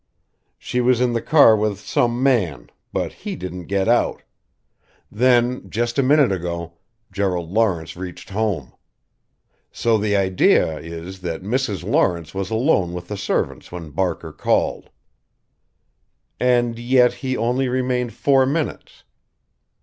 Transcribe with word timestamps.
She 0.57 0.81
was 0.81 0.99
in 0.99 1.13
the 1.13 1.21
car 1.21 1.55
with 1.55 1.79
some 1.79 2.23
man 2.23 2.71
but 2.91 3.13
he 3.13 3.35
didn't 3.35 3.65
get 3.67 3.87
out. 3.87 4.23
Then, 5.11 5.69
just 5.69 5.99
a 5.99 6.01
minute 6.01 6.31
ago, 6.31 6.73
Gerald 7.11 7.51
Lawrence 7.51 7.95
reached 7.95 8.31
home. 8.31 8.73
So 9.71 9.99
the 9.99 10.15
idea 10.15 10.79
is 10.79 11.21
that 11.21 11.43
Mrs. 11.43 11.83
Lawrence 11.83 12.33
was 12.33 12.49
alone 12.49 12.93
with 12.93 13.09
the 13.09 13.15
servants 13.15 13.71
when 13.71 13.91
Barker 13.91 14.33
called." 14.33 14.89
"And 16.39 16.79
yet 16.79 17.13
he 17.21 17.37
only 17.37 17.67
remained 17.69 18.13
four 18.13 18.47
minutes?" 18.47 19.03